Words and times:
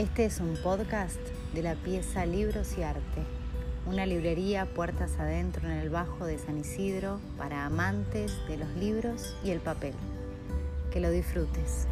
Este 0.00 0.24
es 0.24 0.40
un 0.40 0.56
podcast 0.56 1.20
de 1.52 1.62
la 1.62 1.74
pieza 1.74 2.24
Libros 2.24 2.78
y 2.78 2.82
Arte, 2.82 3.22
una 3.84 4.06
librería 4.06 4.64
puertas 4.64 5.18
adentro 5.18 5.68
en 5.68 5.76
el 5.76 5.90
Bajo 5.90 6.24
de 6.24 6.38
San 6.38 6.56
Isidro 6.56 7.20
para 7.36 7.66
amantes 7.66 8.32
de 8.48 8.56
los 8.56 8.70
libros 8.76 9.36
y 9.44 9.50
el 9.50 9.60
papel. 9.60 9.92
Que 10.90 11.00
lo 11.00 11.10
disfrutes. 11.10 11.86